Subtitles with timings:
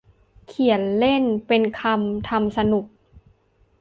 [0.47, 2.85] เขียนเล่น เป็นคำ ทำสนุก